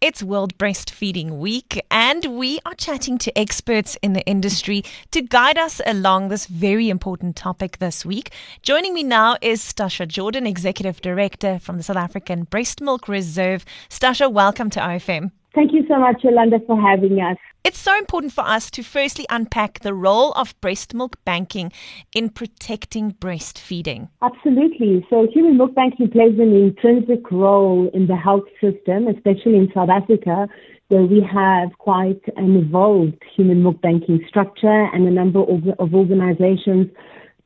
It's 0.00 0.22
World 0.22 0.56
Breastfeeding 0.56 1.32
Week, 1.32 1.84
and 1.90 2.24
we 2.38 2.58
are 2.64 2.72
chatting 2.72 3.18
to 3.18 3.38
experts 3.38 3.98
in 4.00 4.14
the 4.14 4.24
industry 4.24 4.82
to 5.10 5.20
guide 5.20 5.58
us 5.58 5.82
along 5.84 6.28
this 6.28 6.46
very 6.46 6.88
important 6.88 7.36
topic 7.36 7.76
this 7.80 8.02
week. 8.02 8.30
Joining 8.62 8.94
me 8.94 9.02
now 9.02 9.36
is 9.42 9.60
Stasha 9.60 10.08
Jordan, 10.08 10.46
Executive 10.46 11.02
Director 11.02 11.58
from 11.58 11.76
the 11.76 11.82
South 11.82 11.98
African 11.98 12.44
Breast 12.44 12.80
Milk 12.80 13.08
Reserve. 13.08 13.66
Stasha, 13.90 14.32
welcome 14.32 14.70
to 14.70 14.80
OFM. 14.80 15.32
Thank 15.54 15.72
you 15.72 15.84
so 15.88 15.98
much, 15.98 16.22
Yolanda, 16.22 16.60
for 16.66 16.80
having 16.80 17.20
us. 17.20 17.36
It's 17.62 17.78
so 17.78 17.96
important 17.98 18.32
for 18.32 18.42
us 18.42 18.70
to 18.70 18.82
firstly 18.82 19.26
unpack 19.28 19.80
the 19.80 19.92
role 19.92 20.32
of 20.32 20.58
breast 20.60 20.94
milk 20.94 21.22
banking 21.24 21.72
in 22.14 22.30
protecting 22.30 23.12
breastfeeding. 23.12 24.08
Absolutely. 24.22 25.06
So, 25.10 25.26
human 25.32 25.58
milk 25.58 25.74
banking 25.74 26.08
plays 26.08 26.38
an 26.38 26.54
intrinsic 26.54 27.30
role 27.30 27.90
in 27.92 28.06
the 28.06 28.16
health 28.16 28.44
system, 28.60 29.08
especially 29.08 29.56
in 29.56 29.70
South 29.74 29.90
Africa, 29.90 30.48
where 30.88 31.02
we 31.02 31.20
have 31.20 31.76
quite 31.78 32.22
an 32.36 32.56
evolved 32.56 33.22
human 33.36 33.62
milk 33.62 33.80
banking 33.82 34.24
structure 34.26 34.88
and 34.92 35.06
a 35.06 35.10
number 35.10 35.40
of 35.40 35.94
organizations 35.94 36.88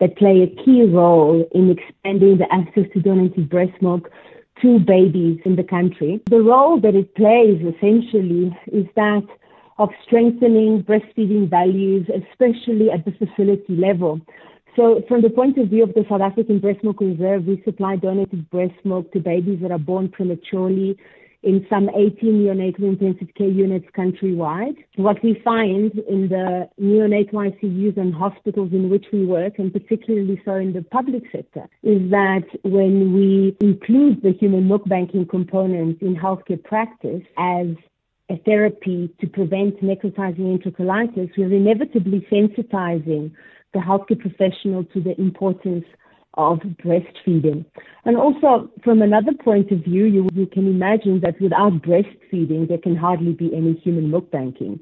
that 0.00 0.16
play 0.16 0.42
a 0.42 0.64
key 0.64 0.84
role 0.84 1.48
in 1.52 1.70
expanding 1.70 2.38
the 2.38 2.46
access 2.52 2.84
to 2.92 3.00
donated 3.00 3.48
breast 3.48 3.72
milk 3.80 4.10
to 4.62 4.78
babies 4.78 5.40
in 5.44 5.56
the 5.56 5.64
country. 5.64 6.20
The 6.30 6.42
role 6.42 6.80
that 6.80 6.94
it 6.94 7.14
plays 7.14 7.60
essentially 7.60 8.56
is 8.72 8.86
that 8.96 9.26
of 9.78 9.90
strengthening 10.06 10.82
breastfeeding 10.84 11.50
values, 11.50 12.06
especially 12.08 12.90
at 12.90 13.04
the 13.04 13.12
facility 13.12 13.76
level. 13.76 14.20
So, 14.76 15.02
from 15.08 15.22
the 15.22 15.30
point 15.30 15.58
of 15.58 15.68
view 15.68 15.84
of 15.84 15.94
the 15.94 16.04
South 16.08 16.20
African 16.20 16.58
Breast 16.58 16.82
Milk 16.82 17.00
Reserve, 17.00 17.44
we 17.46 17.62
supply 17.64 17.96
donated 17.96 18.48
breast 18.50 18.74
milk 18.84 19.12
to 19.12 19.20
babies 19.20 19.60
that 19.62 19.70
are 19.70 19.78
born 19.78 20.08
prematurely 20.08 20.96
in 21.44 21.66
some 21.68 21.90
18 21.90 22.46
neonatal 22.46 22.84
intensive 22.84 23.28
care 23.36 23.48
units 23.48 23.86
countrywide. 23.96 24.76
What 24.96 25.22
we 25.22 25.40
find 25.44 25.92
in 26.08 26.28
the 26.28 26.68
neonatal 26.80 27.34
ICUs 27.34 27.98
and 27.98 28.14
hospitals 28.14 28.72
in 28.72 28.88
which 28.88 29.04
we 29.12 29.26
work, 29.26 29.58
and 29.58 29.70
particularly 29.72 30.40
so 30.44 30.54
in 30.54 30.72
the 30.72 30.82
public 30.82 31.24
sector, 31.30 31.68
is 31.82 32.10
that 32.10 32.44
when 32.62 33.12
we 33.12 33.56
include 33.60 34.22
the 34.22 34.32
human 34.32 34.68
milk 34.68 34.88
banking 34.88 35.26
component 35.26 36.00
in 36.00 36.16
healthcare 36.16 36.62
practice 36.64 37.22
as 37.36 37.66
a 38.30 38.38
therapy 38.46 39.14
to 39.20 39.26
prevent 39.26 39.82
necrotizing 39.82 40.58
enterocolitis, 40.58 41.30
we're 41.36 41.52
inevitably 41.52 42.26
sensitizing 42.32 43.30
the 43.74 43.80
healthcare 43.80 44.18
professional 44.18 44.84
to 44.84 45.00
the 45.02 45.14
importance 45.20 45.84
of 46.36 46.58
breastfeeding. 46.84 47.64
And 48.04 48.16
also, 48.16 48.70
from 48.82 49.02
another 49.02 49.32
point 49.32 49.70
of 49.70 49.78
view, 49.84 50.04
you, 50.04 50.28
you 50.32 50.46
can 50.46 50.66
imagine 50.66 51.20
that 51.20 51.40
without 51.40 51.82
breastfeeding, 51.82 52.68
there 52.68 52.78
can 52.78 52.96
hardly 52.96 53.32
be 53.32 53.54
any 53.54 53.74
human 53.74 54.10
milk 54.10 54.30
banking. 54.30 54.80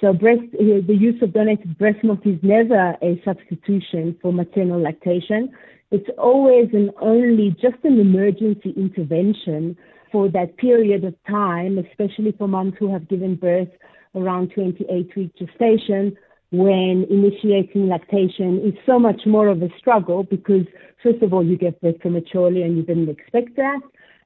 So 0.00 0.12
breast, 0.12 0.42
uh, 0.54 0.80
the 0.86 0.96
use 0.98 1.20
of 1.22 1.34
donated 1.34 1.76
breast 1.78 2.02
milk 2.02 2.20
is 2.24 2.38
never 2.42 2.96
a 3.02 3.20
substitution 3.24 4.16
for 4.22 4.32
maternal 4.32 4.80
lactation. 4.80 5.50
It's 5.90 6.08
always 6.16 6.68
and 6.72 6.90
only 7.00 7.50
just 7.60 7.84
an 7.84 8.00
emergency 8.00 8.72
intervention 8.76 9.76
for 10.10 10.28
that 10.30 10.56
period 10.56 11.04
of 11.04 11.14
time, 11.28 11.78
especially 11.78 12.32
for 12.32 12.48
moms 12.48 12.74
who 12.78 12.92
have 12.92 13.08
given 13.08 13.36
birth 13.36 13.68
around 14.14 14.52
28 14.54 15.16
week 15.16 15.32
gestation, 15.36 16.16
when 16.50 17.06
initiating 17.08 17.88
lactation 17.88 18.60
is 18.64 18.74
so 18.84 18.98
much 18.98 19.22
more 19.24 19.48
of 19.48 19.62
a 19.62 19.68
struggle 19.78 20.24
because, 20.24 20.66
first 21.02 21.22
of 21.22 21.32
all, 21.32 21.44
you 21.44 21.56
get 21.56 21.80
birth 21.80 21.98
prematurely 22.00 22.62
and 22.62 22.76
you 22.76 22.82
didn't 22.82 23.08
expect 23.08 23.56
that. 23.56 23.80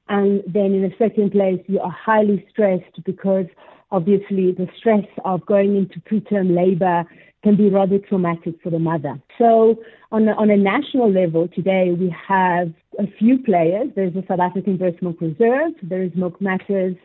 And 0.09 0.43
then 0.47 0.73
in 0.73 0.81
the 0.81 0.93
second 0.97 1.31
place, 1.31 1.61
you 1.67 1.79
are 1.79 1.91
highly 1.91 2.45
stressed 2.51 3.03
because 3.05 3.45
obviously 3.91 4.51
the 4.51 4.67
stress 4.77 5.05
of 5.23 5.45
going 5.45 5.75
into 5.75 5.99
preterm 6.01 6.55
labor 6.55 7.05
can 7.43 7.55
be 7.55 7.69
rather 7.69 7.99
traumatic 7.99 8.55
for 8.63 8.71
the 8.71 8.79
mother. 8.79 9.21
So 9.37 9.75
on 10.11 10.27
a, 10.27 10.31
on 10.31 10.49
a 10.49 10.57
national 10.57 11.11
level 11.11 11.47
today, 11.47 11.91
we 11.97 12.13
have 12.27 12.73
a 12.97 13.05
few 13.19 13.37
players. 13.37 13.89
There's 13.95 14.13
the 14.13 14.23
South 14.27 14.39
African 14.39 14.77
Breast 14.77 15.01
Milk 15.01 15.21
Reserve, 15.21 15.73
there 15.83 16.01
is 16.01 16.11
Milk 16.15 16.41
Matters, 16.41 16.95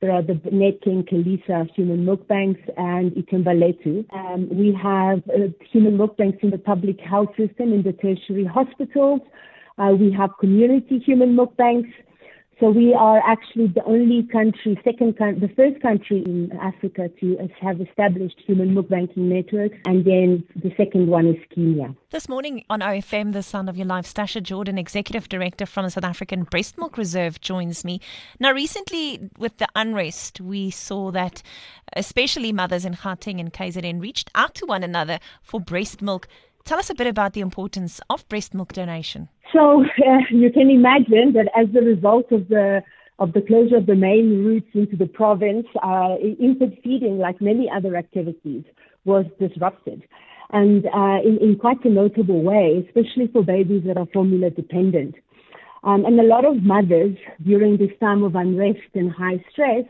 there 0.00 0.12
are 0.12 0.22
the 0.22 0.34
Netcare, 0.34 1.02
Kalisa 1.10 1.68
Human 1.74 2.04
Milk 2.04 2.26
Banks, 2.28 2.60
and 2.76 3.10
Ithembaletu. 3.12 4.04
Um, 4.12 4.48
we 4.50 4.72
have 4.80 5.22
uh, 5.28 5.48
human 5.72 5.96
milk 5.96 6.16
banks 6.16 6.38
in 6.42 6.50
the 6.50 6.58
public 6.58 7.00
health 7.00 7.30
system, 7.36 7.72
in 7.72 7.82
the 7.82 7.92
tertiary 7.92 8.44
hospitals. 8.44 9.20
Uh, 9.76 9.94
we 9.98 10.12
have 10.12 10.30
community 10.38 10.98
human 10.98 11.34
milk 11.34 11.56
banks. 11.56 11.88
So 12.60 12.70
we 12.70 12.92
are 12.92 13.18
actually 13.24 13.68
the 13.68 13.84
only 13.84 14.24
country, 14.24 14.76
second 14.82 15.14
the 15.16 15.48
first 15.54 15.80
country 15.80 16.24
in 16.26 16.50
Africa 16.60 17.08
to 17.20 17.48
have 17.60 17.80
established 17.80 18.34
human 18.44 18.74
milk 18.74 18.88
banking 18.88 19.28
networks, 19.28 19.76
and 19.86 20.04
then 20.04 20.42
the 20.56 20.72
second 20.76 21.06
one 21.06 21.28
is 21.28 21.36
Kenya. 21.54 21.94
This 22.10 22.28
morning 22.28 22.64
on 22.68 22.80
OFM, 22.80 23.32
the 23.32 23.44
Sound 23.44 23.68
of 23.68 23.76
Your 23.76 23.86
Life, 23.86 24.12
Stasha 24.12 24.42
Jordan, 24.42 24.76
Executive 24.76 25.28
Director 25.28 25.66
from 25.66 25.84
the 25.84 25.90
South 25.90 26.02
African 26.02 26.42
Breast 26.42 26.76
Milk 26.78 26.98
Reserve, 26.98 27.40
joins 27.40 27.84
me. 27.84 28.00
Now, 28.40 28.52
recently 28.52 29.30
with 29.38 29.58
the 29.58 29.68
unrest, 29.76 30.40
we 30.40 30.70
saw 30.72 31.12
that 31.12 31.44
especially 31.94 32.52
mothers 32.52 32.84
in 32.84 32.94
Gauteng 32.94 33.38
and 33.38 33.52
KZN 33.52 34.02
reached 34.02 34.32
out 34.34 34.56
to 34.56 34.66
one 34.66 34.82
another 34.82 35.20
for 35.42 35.60
breast 35.60 36.02
milk. 36.02 36.26
Tell 36.68 36.78
us 36.78 36.90
a 36.90 36.94
bit 36.94 37.06
about 37.06 37.32
the 37.32 37.40
importance 37.40 37.98
of 38.10 38.28
breast 38.28 38.52
milk 38.52 38.74
donation. 38.74 39.30
So 39.54 39.84
uh, 40.06 40.18
you 40.30 40.52
can 40.52 40.68
imagine 40.68 41.32
that 41.32 41.48
as 41.56 41.74
a 41.74 41.82
result 41.82 42.30
of 42.30 42.48
the 42.48 42.82
of 43.18 43.32
the 43.32 43.40
closure 43.40 43.78
of 43.78 43.86
the 43.86 43.94
main 43.94 44.44
routes 44.44 44.68
into 44.74 44.94
the 44.94 45.06
province, 45.06 45.66
uh, 45.82 46.16
infant 46.38 46.74
feeding, 46.84 47.16
like 47.16 47.40
many 47.40 47.70
other 47.74 47.96
activities, 47.96 48.64
was 49.06 49.24
disrupted. 49.40 50.02
And 50.50 50.84
uh, 50.88 51.20
in, 51.24 51.38
in, 51.40 51.56
quite 51.58 51.82
a 51.86 51.88
notable 51.88 52.42
way, 52.42 52.84
especially 52.86 53.28
for 53.32 53.42
babies 53.42 53.84
that 53.86 53.96
are 53.96 54.06
formula 54.12 54.50
dependent. 54.50 55.14
Um, 55.84 56.04
and 56.04 56.20
a 56.20 56.22
lot 56.22 56.44
of 56.44 56.62
mothers 56.62 57.16
during 57.42 57.78
this 57.78 57.96
time 57.98 58.22
of 58.22 58.36
unrest 58.36 58.92
and 58.94 59.10
high 59.10 59.42
stress 59.50 59.86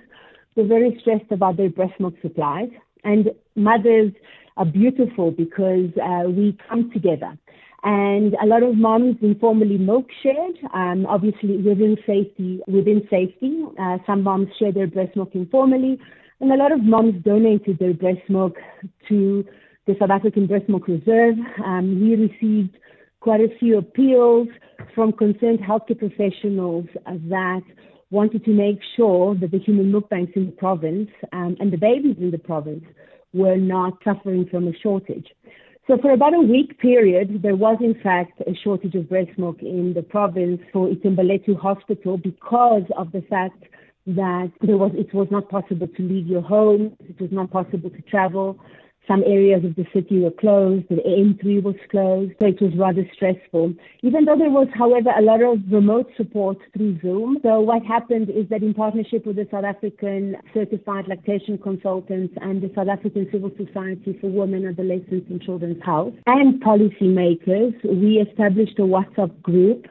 were 0.55 0.65
very 0.65 0.97
stressed 1.00 1.33
about 1.33 1.56
their 1.56 1.71
breast 1.71 1.99
milk 1.99 2.15
supplies. 2.22 2.71
And 3.03 3.31
mothers 3.56 4.12
are 4.59 4.67
beautiful 4.67 5.31
because 5.31 5.91
uh, 6.03 6.29
we 6.29 6.57
come 6.69 6.91
together 6.93 7.39
and 7.85 8.35
a 8.43 8.47
lot 8.47 8.63
of 8.63 8.77
moms 8.77 9.17
informally 9.23 9.79
milk 9.79 10.07
shared, 10.23 10.57
um, 10.75 11.07
obviously 11.07 11.59
within 11.59 11.97
safety. 12.07 12.61
Within 12.67 13.07
safety, 13.09 13.63
uh, 13.81 13.99
some 14.05 14.23
moms 14.25 14.49
share 14.59 14.73
their 14.73 14.89
breast 14.89 15.15
milk 15.15 15.31
informally, 15.35 15.99
and 16.41 16.53
a 16.53 16.57
lot 16.57 16.73
of 16.73 16.83
moms 16.83 17.23
donated 17.25 17.79
their 17.79 17.95
breast 17.95 18.29
milk 18.29 18.57
to 19.09 19.45
the 19.87 19.95
South 20.01 20.11
African 20.11 20.47
Breast 20.47 20.69
Milk 20.69 20.89
Reserve. 20.89 21.37
Um, 21.65 22.01
we 22.01 22.17
received 22.17 22.77
quite 23.21 23.41
a 23.41 23.59
few 23.59 23.79
appeals 23.79 24.49
from 24.95 25.13
concerned 25.13 25.61
healthcare 25.61 25.99
professionals 25.99 26.87
that 27.07 27.63
wanted 28.11 28.45
to 28.45 28.51
make 28.51 28.81
sure 28.97 29.35
that 29.37 29.51
the 29.51 29.59
human 29.59 29.93
milk 29.93 30.09
banks 30.09 30.33
in 30.35 30.47
the 30.47 30.53
province 30.53 31.11
um, 31.33 31.57
and 31.61 31.73
the 31.73 31.77
babies 31.77 32.17
in 32.19 32.31
the 32.31 32.39
province 32.39 32.85
were 33.33 33.56
not 33.56 33.94
suffering 34.05 34.47
from 34.50 34.69
a 34.69 34.72
shortage. 34.83 35.27
So 35.87 35.97
for 36.03 36.11
about 36.11 36.34
a 36.34 36.41
week 36.41 36.78
period, 36.78 37.41
there 37.43 37.56
was 37.56 37.78
in 37.81 37.94
fact 38.03 38.41
a 38.43 38.55
shortage 38.62 38.94
of 38.94 39.09
breast 39.09 39.31
milk 39.39 39.62
in 39.62 39.94
the 39.94 40.03
province 40.03 40.61
for 40.72 40.89
Ithembaletu 40.89 41.59
Hospital 41.59 42.19
because 42.19 42.83
of 42.97 43.11
the 43.12 43.22
fact 43.22 43.65
that 44.06 44.53
there 44.62 44.77
was, 44.77 44.93
it 44.94 45.12
was 45.15 45.28
not 45.31 45.49
possible 45.49 45.87
to 45.87 46.03
leave 46.03 46.27
your 46.27 46.43
home, 46.43 46.94
it 47.09 47.21
was 47.21 47.31
not 47.33 47.50
possible 47.50 47.91
to 47.91 48.03
travel, 48.03 48.59
some 49.09 49.25
areas 49.25 49.65
of 49.65 49.75
the 49.75 49.87
city 49.93 50.21
were 50.21 50.31
closed, 50.31 50.87
the 50.91 50.97
M3 50.97 51.63
was 51.63 51.75
closed, 51.91 52.33
so 52.39 52.47
it 52.47 52.61
was 52.61 52.77
rather 52.77 53.09
stressful. 53.15 53.73
Even 54.03 54.27
though 54.27 54.37
there 54.37 54.51
was, 54.51 54.69
however, 54.75 55.11
a 55.17 55.23
lot 55.23 55.43
of 55.43 55.59
remote 55.73 56.11
support 56.17 56.59
through 56.77 57.01
Zoom. 57.01 57.39
So 57.43 57.61
what 57.61 57.83
happened 57.85 58.29
is 58.29 58.49
that 58.51 58.63
in 58.63 58.75
partnership 58.75 59.27
with 59.27 59.37
the 59.37 59.49
South 59.51 59.65
African 59.65 60.37
Certified 60.53 61.09
Lactation 61.09 61.57
Consultants 61.59 62.34
and 62.43 62.60
the 62.60 62.71
South 62.75 62.89
African 62.89 63.27
Civil 63.33 63.51
Society 63.57 64.16
for 64.21 64.28
Women, 64.28 64.69
Adolescents 64.69 65.27
and 65.31 65.41
Children's 65.43 65.83
Health 65.83 66.15
and 66.27 66.63
policymakers, 66.63 67.72
we 67.84 68.19
established 68.19 68.78
a 68.78 68.83
WhatsApp 68.83 69.41
group 69.43 69.87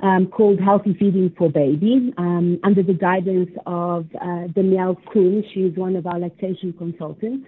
um, 0.00 0.26
called 0.26 0.60
Healthy 0.60 0.96
Feeding 0.98 1.32
for 1.36 1.50
Baby 1.50 2.12
um, 2.18 2.58
under 2.64 2.82
the 2.82 2.94
guidance 2.94 3.50
of 3.66 4.06
uh, 4.20 4.46
Danielle 4.48 4.96
Kuhn. 5.12 5.44
She 5.52 5.60
is 5.60 5.76
one 5.76 5.96
of 5.96 6.06
our 6.06 6.18
lactation 6.18 6.72
consultants. 6.72 7.46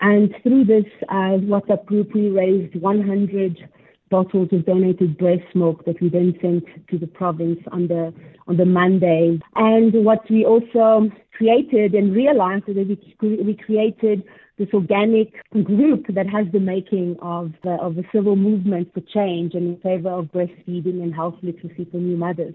And 0.00 0.34
through 0.42 0.64
this 0.64 0.84
uh, 1.08 1.38
WhatsApp 1.42 1.84
group, 1.86 2.14
we 2.14 2.28
raised 2.28 2.80
100 2.80 3.68
bottles 4.10 4.48
of 4.52 4.64
donated 4.64 5.18
breast 5.18 5.54
milk 5.54 5.84
that 5.84 6.00
we 6.00 6.08
then 6.08 6.34
sent 6.40 6.64
to 6.88 6.98
the 6.98 7.06
province 7.06 7.58
on 7.72 7.88
the 7.88 8.12
on 8.46 8.56
the 8.56 8.64
Monday. 8.64 9.38
And 9.56 9.92
what 10.04 10.28
we 10.30 10.44
also 10.44 11.10
created 11.36 11.94
and 11.94 12.14
realized 12.14 12.64
is 12.68 12.76
that 12.76 12.98
we, 13.20 13.36
we 13.42 13.54
created 13.54 14.22
this 14.58 14.68
organic 14.72 15.32
group 15.64 16.06
that 16.14 16.28
has 16.28 16.46
the 16.52 16.60
making 16.60 17.16
of 17.20 17.52
uh, 17.64 17.76
of 17.80 17.98
a 17.98 18.02
civil 18.12 18.36
movement 18.36 18.92
for 18.94 19.00
change 19.00 19.54
and 19.54 19.74
in 19.74 19.80
favor 19.80 20.10
of 20.10 20.26
breastfeeding 20.26 21.02
and 21.02 21.14
health 21.14 21.36
literacy 21.42 21.86
for 21.90 21.98
new 21.98 22.16
mothers. 22.16 22.54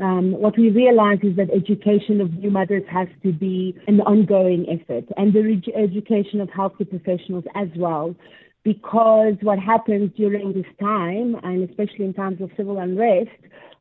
Um, 0.00 0.32
what 0.32 0.56
we 0.56 0.70
realize 0.70 1.18
is 1.22 1.36
that 1.36 1.50
education 1.50 2.20
of 2.20 2.32
new 2.34 2.50
mothers 2.50 2.82
has 2.90 3.08
to 3.22 3.32
be 3.32 3.76
an 3.86 4.00
ongoing 4.00 4.66
effort 4.68 5.04
and 5.16 5.32
the 5.32 5.42
re- 5.42 5.74
education 5.76 6.40
of 6.40 6.48
healthcare 6.48 6.88
professionals 6.88 7.44
as 7.54 7.68
well. 7.76 8.14
Because 8.62 9.34
what 9.40 9.58
happens 9.58 10.10
during 10.16 10.52
this 10.52 10.66
time, 10.80 11.34
and 11.42 11.68
especially 11.68 12.04
in 12.04 12.12
times 12.12 12.40
of 12.42 12.50
civil 12.56 12.78
unrest, 12.78 13.30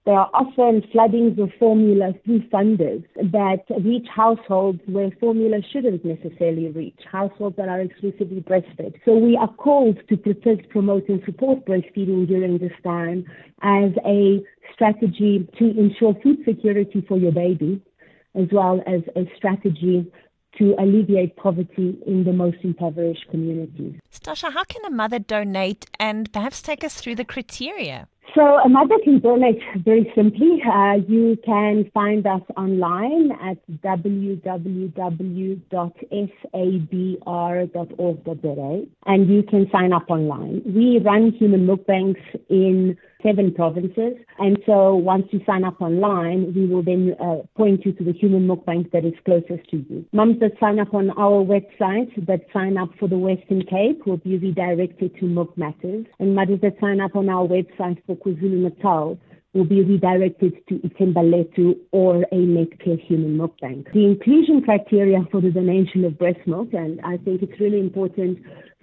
there 0.06 0.16
are 0.18 0.30
often 0.34 0.82
floodings 0.92 1.38
of 1.40 1.52
formula 1.60 2.14
through 2.26 2.42
funders 2.50 3.04
that 3.16 3.64
reach 3.84 4.08
households 4.08 4.80
where 4.88 5.12
formula 5.20 5.58
shouldn't 5.72 6.04
necessarily 6.04 6.70
reach, 6.70 7.00
households 7.12 7.58
that 7.58 7.70
are 7.70 7.82
exclusively 7.82 8.42
breastfed. 8.42 8.96
So 9.06 9.18
we 9.18 9.38
are 9.38 9.54
called 9.54 10.00
to 10.08 10.18
protect, 10.18 10.70
promote, 10.70 11.10
and 11.10 11.22
support 11.26 11.66
breastfeeding 11.66 12.28
during 12.28 12.58
this 12.58 12.72
time 12.84 13.26
as 13.62 13.92
a 14.06 14.42
strategy 14.74 15.48
to 15.60 15.66
ensure 15.78 16.16
food 16.24 16.38
security 16.46 17.06
for 17.08 17.18
your 17.18 17.34
baby, 17.34 17.82
as 18.36 18.48
well 18.52 18.82
as 18.88 19.02
a 19.16 19.30
strategy 19.36 20.10
to 20.58 20.76
alleviate 20.80 21.36
poverty 21.36 21.98
in 22.08 22.24
the 22.24 22.34
most 22.34 22.58
impoverished 22.64 23.26
communities. 23.30 23.96
Stasha, 24.12 24.52
how 24.52 24.64
can 24.64 24.84
a 24.86 24.90
mother 24.90 25.20
donate 25.20 25.86
and 26.00 26.32
perhaps 26.34 26.62
take 26.62 26.84
us 26.84 26.96
through 26.96 27.16
the 27.16 27.26
criteria? 27.26 28.08
So 28.40 28.46
a 28.64 28.70
mother 28.70 28.96
can 29.04 29.20
donate 29.20 29.60
very 29.84 30.10
simply. 30.16 30.64
Uh, 30.66 30.94
you 31.10 31.38
can 31.46 31.92
find 31.94 32.26
us 32.26 32.40
online 32.56 33.34
at 33.34 33.58
www.sabr.org.za 33.84 34.48
and 39.08 39.30
you 39.30 39.44
can 39.44 39.70
sign 39.74 39.92
up 39.92 40.10
online. 40.10 40.62
We 40.66 41.00
run 41.00 41.34
human 41.34 41.66
milk 41.66 41.86
banks 41.86 42.22
in 42.48 42.98
seven 43.24 43.54
provinces. 43.54 44.14
And 44.38 44.58
so 44.66 44.96
once 44.96 45.26
you 45.32 45.42
sign 45.46 45.64
up 45.64 45.82
online, 45.82 46.54
we 46.56 46.66
will 46.68 46.84
then 46.84 47.16
uh, 47.20 47.38
point 47.58 47.86
you 47.86 47.92
to 47.94 48.04
the 48.04 48.14
human 48.14 48.48
milk 48.48 48.66
bank 48.66 48.92
that 48.92 49.06
is 49.06 49.14
closest 49.26 49.70
to 49.72 49.78
you. 49.78 50.06
Mums 50.12 50.40
that 50.40 50.54
sign 50.60 50.80
up 50.80 50.94
on 50.94 51.12
our 51.12 51.44
website, 51.44 52.10
that 52.28 52.42
sign 52.54 52.78
up 52.78 52.90
for 53.00 53.08
the 53.08 53.18
Western 53.18 53.64
Cape, 53.64 54.06
will 54.06 54.18
be 54.18 54.38
redirected 54.38 55.16
to 55.20 55.26
Milk 55.26 55.58
Matters. 55.58 56.06
And 56.20 56.36
mothers 56.36 56.60
that 56.62 56.80
sign 56.80 57.02
up 57.02 57.16
on 57.16 57.30
our 57.30 57.48
website 57.48 58.02
for 58.06 58.16
KwaZulu 58.16 58.64
Natal 58.64 59.20
will 59.54 59.66
be 59.66 59.82
redirected 59.84 60.54
to 60.68 60.76
Ithembaletu 60.76 61.76
or 61.92 62.22
a 62.32 62.36
Netcare 62.36 63.00
Human 63.02 63.38
Milk 63.38 63.60
Bank. 63.60 63.88
The 63.94 64.06
inclusion 64.06 64.62
criteria 64.62 65.26
for 65.32 65.42
the 65.42 65.50
donation 65.50 66.06
of 66.06 66.20
breast 66.20 66.40
milk, 66.46 66.70
and 66.74 67.02
I 67.04 67.18
think 67.18 67.42
it's 67.42 67.60
really 67.60 67.80
important 67.80 68.40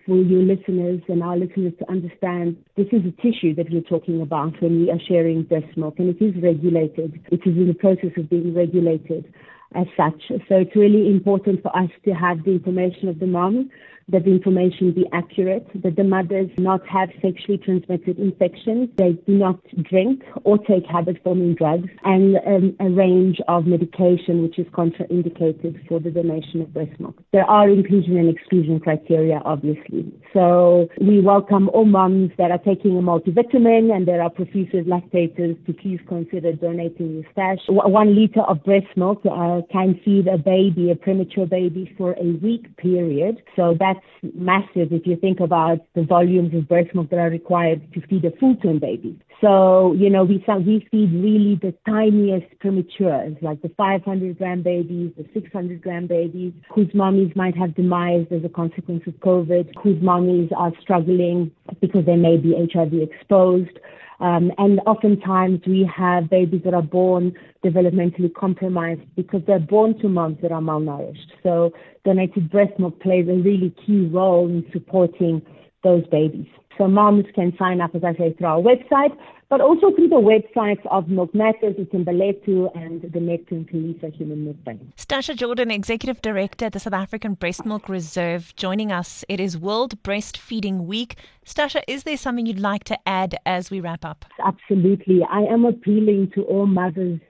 for 0.07 0.17
your 0.17 0.43
listeners 0.43 1.03
and 1.09 1.23
our 1.23 1.37
listeners 1.37 1.73
to 1.81 1.91
understand 1.91 2.57
this 2.77 2.87
is 2.93 3.03
a 3.05 3.23
tissue 3.23 3.55
that 3.57 3.67
we're 3.71 3.83
talking 3.83 4.23
about 4.23 4.55
when 4.63 4.81
we 4.81 4.91
are 4.91 5.01
sharing 5.09 5.43
breast 5.43 5.77
milk, 5.77 5.97
and 5.99 6.09
it 6.09 6.25
is 6.25 6.41
regulated. 6.41 7.21
It 7.31 7.41
is 7.45 7.57
in 7.57 7.67
the 7.67 7.75
process 7.75 8.11
of 8.17 8.31
being 8.31 8.55
regulated 8.55 9.33
as 9.75 9.87
such. 9.97 10.23
So 10.49 10.55
it's 10.57 10.77
really 10.77 11.09
important 11.11 11.63
for 11.63 11.77
us 11.77 11.91
to 12.05 12.13
have 12.13 12.45
the 12.45 12.53
information 12.53 13.09
of 13.09 13.19
the 13.19 13.27
mom 13.27 13.71
that 14.09 14.25
the 14.25 14.31
information 14.31 14.93
be 14.93 15.05
accurate, 15.13 15.67
that 15.83 15.97
the 15.97 16.05
mothers 16.05 16.49
not 16.59 16.87
have 16.87 17.09
sexually 17.21 17.59
transmitted 17.59 18.19
infections, 18.19 18.89
they 18.97 19.13
do 19.27 19.33
not 19.33 19.59
drink 19.83 20.23
or 20.45 20.59
take 20.59 20.87
habit-forming 20.87 21.55
drugs, 21.55 21.89
and 22.05 22.37
um, 22.47 22.77
a 22.81 22.89
range 22.89 23.41
of 23.49 23.67
medication 23.67 24.43
which 24.43 24.59
is 24.59 24.67
contraindicated 24.69 25.87
for 25.89 25.99
the 25.99 26.11
donation 26.11 26.61
of 26.61 26.73
breast 26.73 26.99
milk. 27.01 27.17
There 27.33 27.45
are 27.45 27.69
inclusion 27.69 28.17
and 28.17 28.29
exclusion 28.29 28.79
criteria, 28.79 29.43
obviously. 29.45 30.13
So 30.33 30.89
we 31.01 31.21
welcome 31.21 31.69
all 31.71 31.85
moms 31.85 32.31
that 32.39 32.51
are 32.51 32.59
taking 32.59 32.97
a 32.99 33.03
multivitamin 33.03 33.95
and 33.95 34.07
there 34.07 34.23
are 34.23 34.31
profused 34.31 34.73
lactators 34.73 35.65
to 35.67 35.73
please 35.73 36.01
consider 36.09 36.53
donating 36.53 37.15
your 37.15 37.25
stash. 37.33 37.59
One 37.69 38.15
liter 38.15 38.43
of 38.43 38.63
breast 38.65 38.87
milk 38.97 39.23
uh, 39.25 39.63
can 39.73 40.01
feed 40.05 40.29
a 40.29 40.39
baby, 40.39 40.91
a 40.91 40.97
premature 40.97 41.47
baby, 41.47 41.93
for 41.97 42.13
a 42.19 42.39
week 42.43 42.77
period. 42.77 43.43
So 43.55 43.75
that 43.81 43.96
that's 44.23 44.35
massive 44.35 44.93
if 44.93 45.07
you 45.07 45.17
think 45.17 45.41
about 45.41 45.79
the 45.95 46.03
volumes 46.03 46.55
of 46.55 46.69
breast 46.69 46.95
milk 46.95 47.11
that 47.11 47.19
are 47.19 47.31
required 47.31 47.93
to 47.95 48.01
feed 48.07 48.25
a 48.25 48.31
full-term 48.37 48.79
baby. 48.79 49.19
So, 49.41 49.93
you 49.93 50.09
know, 50.09 50.25
we, 50.25 50.43
we 50.49 50.89
feed 50.91 51.13
really 51.13 51.59
the 51.61 51.75
tiniest 51.87 52.59
prematures, 52.59 53.37
like 53.43 53.61
the 53.61 53.69
500 53.77 54.39
gram 54.39 54.63
babies, 54.63 55.13
the 55.19 55.27
600 55.35 55.83
gram 55.83 56.07
babies, 56.07 56.55
whose 56.75 56.89
mommies 56.89 57.37
might 57.37 57.57
have 57.57 57.71
demised 57.71 58.33
as 58.33 58.45
a 58.45 58.49
consequence 58.49 59.03
of 59.07 59.15
COVID, 59.15 59.73
whose 59.83 60.03
mommies 60.03 60.51
are 60.57 60.73
struggling 60.81 61.51
because 61.83 62.07
they 62.07 62.17
may 62.17 62.39
be 62.39 62.55
HIV 62.73 62.95
exposed. 62.95 63.79
Um, 64.21 64.51
and 64.57 64.81
oftentimes 64.87 65.61
we 65.67 65.89
have 65.95 66.31
babies 66.31 66.63
that 66.65 66.73
are 66.73 66.81
born 66.81 67.35
developmentally 67.63 68.33
compromised 68.33 69.03
because 69.15 69.43
they're 69.47 69.59
born 69.59 69.99
to 70.01 70.09
moms 70.09 70.39
that 70.41 70.53
are 70.53 70.63
malnourished. 70.63 71.33
So 71.43 71.73
donated 72.07 72.51
breast 72.51 72.79
milk 72.79 72.99
plays 73.01 73.29
a 73.29 73.35
really 73.35 73.75
key 73.85 74.07
role 74.07 74.49
in 74.49 74.65
supporting 74.73 75.43
those 75.85 76.07
babies. 76.07 76.47
So 76.79 76.89
moms 76.89 77.25
can 77.35 77.55
sign 77.59 77.81
up, 77.81 77.95
as 77.95 78.05
I 78.05 78.15
say, 78.15 78.35
through 78.35 78.47
our 78.47 78.61
website, 78.61 79.17
but 79.49 79.61
also 79.61 79.95
through 79.95 80.09
the 80.09 80.17
websites 80.17 80.85
of 80.91 81.09
Milk 81.09 81.35
Matters, 81.35 81.77
Ithembaletu, 81.77 82.75
and 82.77 83.01
the 83.13 83.21
Neptune 83.21 83.65
Kalisa 83.65 84.15
Human 84.15 84.45
Milk 84.45 84.63
Bank. 84.65 84.83
Stasha 84.97 85.37
Jordan, 85.37 85.71
Executive 85.71 86.21
Director 86.21 86.67
at 86.67 86.73
the 86.73 86.81
South 86.81 86.93
African 86.93 87.35
Breast 87.35 87.65
Milk 87.65 87.89
Reserve, 87.89 88.55
joining 88.57 88.91
us. 88.93 89.25
It 89.29 89.41
is 89.41 89.57
World 89.57 90.03
Breastfeeding 90.03 90.87
Week. 90.87 91.17
Stasha, 91.47 91.83
is 91.87 92.03
there 92.03 92.17
something 92.17 92.45
you'd 92.45 92.59
like 92.59 92.85
to 92.85 92.99
add 93.09 93.37
as 93.47 93.71
we 93.71 93.81
wrap 93.81 94.05
up? 94.05 94.25
Absolutely. 94.45 95.23
I 95.31 95.43
am 95.43 95.65
appealing 95.65 96.33
to 96.35 96.43
all 96.43 96.67
mothers 96.67 97.21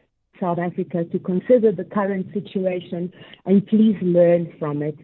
South 0.41 0.59
Africa 0.59 1.05
to 1.05 1.19
consider 1.19 1.73
the 1.73 1.85
current 1.85 2.27
situation 2.33 3.13
and 3.45 3.67
please 3.67 3.97
learn 4.03 4.53
from 4.59 4.83
it. 4.83 4.97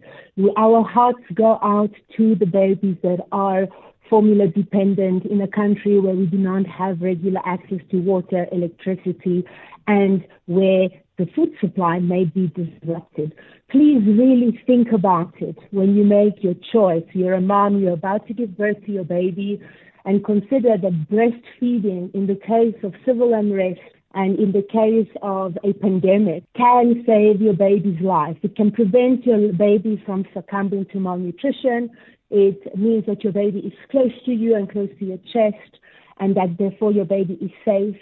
Our 0.57 0.83
hearts 0.83 1.23
go 1.33 1.59
out 1.61 1.91
to 2.17 2.35
the 2.35 2.45
babies 2.45 2.97
that 3.03 3.19
are 3.31 3.67
formula 4.09 4.47
dependent 4.47 5.25
in 5.25 5.41
a 5.41 5.47
country 5.47 5.99
where 5.99 6.13
we 6.13 6.25
do 6.25 6.37
not 6.37 6.65
have 6.67 7.01
regular 7.01 7.41
access 7.45 7.79
to 7.89 7.97
water, 7.97 8.47
electricity, 8.51 9.43
and 9.87 10.23
where 10.45 10.87
the 11.17 11.25
food 11.35 11.49
supply 11.61 11.99
may 11.99 12.25
be 12.25 12.47
disrupted. 12.47 13.33
Please 13.69 14.01
really 14.05 14.59
think 14.65 14.91
about 14.91 15.33
it 15.39 15.57
when 15.71 15.95
you 15.95 16.03
make 16.03 16.43
your 16.43 16.55
choice. 16.71 17.03
You're 17.13 17.33
a 17.33 17.41
mom, 17.41 17.79
you're 17.79 17.93
about 17.93 18.27
to 18.27 18.33
give 18.33 18.57
birth 18.57 18.83
to 18.85 18.91
your 18.91 19.03
baby, 19.03 19.61
and 20.05 20.23
consider 20.23 20.77
that 20.77 21.07
breastfeeding, 21.09 22.13
in 22.13 22.27
the 22.27 22.35
case 22.35 22.75
of 22.83 22.93
civil 23.05 23.33
unrest, 23.33 23.79
and 24.13 24.37
in 24.37 24.51
the 24.51 24.61
case 24.61 25.09
of 25.21 25.57
a 25.63 25.73
pandemic, 25.73 26.43
can 26.55 27.03
save 27.05 27.41
your 27.41 27.53
baby's 27.53 27.99
life. 28.01 28.37
It 28.43 28.55
can 28.55 28.71
prevent 28.71 29.25
your 29.25 29.51
baby 29.53 30.01
from 30.05 30.25
succumbing 30.33 30.85
to 30.93 30.99
malnutrition. 30.99 31.89
It 32.29 32.77
means 32.77 33.05
that 33.07 33.23
your 33.23 33.33
baby 33.33 33.59
is 33.59 33.73
close 33.89 34.11
to 34.25 34.31
you 34.31 34.55
and 34.55 34.71
close 34.71 34.89
to 34.99 35.05
your 35.05 35.19
chest, 35.31 35.79
and 36.19 36.35
that 36.35 36.57
therefore 36.59 36.91
your 36.91 37.05
baby 37.05 37.37
is 37.41 37.51
safe. 37.65 37.99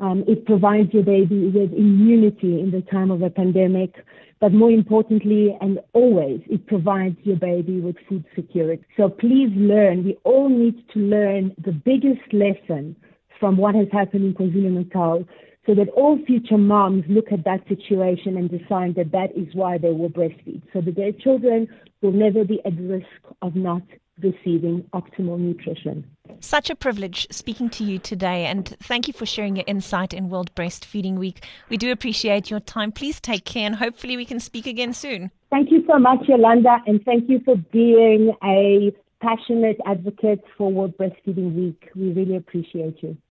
Um, 0.00 0.24
it 0.26 0.44
provides 0.44 0.92
your 0.92 1.04
baby 1.04 1.50
with 1.54 1.72
immunity 1.72 2.60
in 2.60 2.72
the 2.72 2.82
time 2.82 3.12
of 3.12 3.22
a 3.22 3.30
pandemic, 3.30 3.94
but 4.40 4.52
more 4.52 4.72
importantly 4.72 5.56
and 5.60 5.78
always, 5.92 6.40
it 6.50 6.66
provides 6.66 7.16
your 7.22 7.36
baby 7.36 7.80
with 7.80 7.96
food 8.08 8.24
security. 8.34 8.84
So 8.96 9.08
please 9.08 9.50
learn. 9.54 10.04
We 10.04 10.18
all 10.24 10.48
need 10.48 10.82
to 10.94 10.98
learn 10.98 11.54
the 11.64 11.70
biggest 11.70 12.32
lesson 12.32 12.96
from 13.40 13.56
what 13.56 13.74
has 13.74 13.88
happened 13.92 14.24
in 14.24 14.34
KwaZulu 14.34 14.72
Natal 14.72 15.24
so 15.66 15.74
that 15.74 15.88
all 15.90 16.18
future 16.26 16.58
moms 16.58 17.04
look 17.08 17.32
at 17.32 17.44
that 17.44 17.66
situation 17.68 18.36
and 18.36 18.50
decide 18.50 18.94
that 18.96 19.12
that 19.12 19.36
is 19.36 19.54
why 19.54 19.78
they 19.78 19.90
will 19.90 20.10
breastfeed, 20.10 20.62
so 20.72 20.80
that 20.80 20.96
their 20.96 21.12
children 21.12 21.66
will 22.02 22.12
never 22.12 22.44
be 22.44 22.60
at 22.66 22.78
risk 22.78 23.06
of 23.40 23.56
not 23.56 23.82
receiving 24.20 24.84
optimal 24.92 25.38
nutrition. 25.38 26.04
Such 26.40 26.70
a 26.70 26.74
privilege 26.74 27.26
speaking 27.30 27.70
to 27.70 27.84
you 27.84 27.98
today, 27.98 28.44
and 28.44 28.76
thank 28.82 29.08
you 29.08 29.14
for 29.14 29.26
sharing 29.26 29.56
your 29.56 29.64
insight 29.66 30.12
in 30.12 30.28
World 30.28 30.54
Breastfeeding 30.54 31.14
Week. 31.14 31.44
We 31.68 31.76
do 31.76 31.90
appreciate 31.90 32.50
your 32.50 32.60
time. 32.60 32.92
Please 32.92 33.20
take 33.20 33.44
care, 33.44 33.66
and 33.66 33.76
hopefully, 33.76 34.16
we 34.16 34.26
can 34.26 34.40
speak 34.40 34.66
again 34.66 34.92
soon. 34.92 35.30
Thank 35.50 35.70
you 35.70 35.84
so 35.90 35.98
much, 35.98 36.28
Yolanda, 36.28 36.78
and 36.86 37.02
thank 37.04 37.28
you 37.28 37.40
for 37.44 37.56
being 37.56 38.34
a 38.44 38.94
passionate 39.20 39.78
advocate 39.86 40.44
for 40.58 40.70
World 40.70 40.96
Breastfeeding 40.98 41.54
Week. 41.54 41.90
We 41.94 42.12
really 42.12 42.36
appreciate 42.36 43.02
you. 43.02 43.16